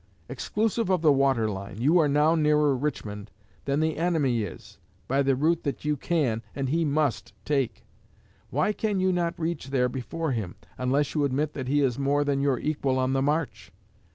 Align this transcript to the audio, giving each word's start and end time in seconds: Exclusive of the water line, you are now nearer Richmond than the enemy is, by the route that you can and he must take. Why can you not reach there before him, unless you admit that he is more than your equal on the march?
Exclusive 0.27 0.89
of 0.89 1.03
the 1.03 1.11
water 1.11 1.47
line, 1.47 1.79
you 1.79 1.99
are 1.99 2.07
now 2.07 2.33
nearer 2.33 2.75
Richmond 2.75 3.29
than 3.65 3.79
the 3.81 3.97
enemy 3.97 4.41
is, 4.41 4.79
by 5.07 5.21
the 5.21 5.35
route 5.35 5.61
that 5.61 5.85
you 5.85 5.95
can 5.95 6.41
and 6.55 6.69
he 6.69 6.83
must 6.83 7.33
take. 7.45 7.85
Why 8.49 8.73
can 8.73 8.99
you 8.99 9.13
not 9.13 9.37
reach 9.39 9.67
there 9.69 9.89
before 9.89 10.31
him, 10.31 10.55
unless 10.75 11.13
you 11.13 11.23
admit 11.23 11.53
that 11.53 11.67
he 11.67 11.81
is 11.81 11.99
more 11.99 12.23
than 12.23 12.41
your 12.41 12.57
equal 12.57 12.97
on 12.97 13.13
the 13.13 13.21
march? 13.21 13.71